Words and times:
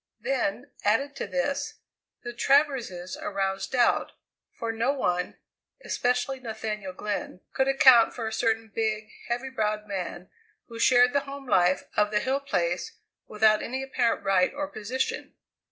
Then, 0.21 0.71
added 0.83 1.15
to 1.17 1.27
this, 1.27 1.75
the 2.23 2.33
Traverses 2.33 3.15
aroused 3.21 3.73
doubt, 3.73 4.13
for 4.57 4.71
no 4.71 4.91
one, 4.91 5.37
especially 5.85 6.39
Nathaniel 6.39 6.91
Glenn, 6.91 7.41
could 7.53 7.67
account 7.67 8.11
for 8.11 8.27
a 8.27 8.33
certain 8.33 8.71
big, 8.73 9.11
heavy 9.27 9.49
browed 9.51 9.85
man 9.87 10.31
who 10.67 10.79
shared 10.79 11.13
the 11.13 11.19
home 11.29 11.47
life 11.47 11.83
of 11.95 12.09
the 12.09 12.19
Hill 12.19 12.39
Place 12.39 12.93
without 13.27 13.61
any 13.61 13.83
apparent 13.83 14.23
right 14.23 14.51
or 14.55 14.67
position. 14.67 15.35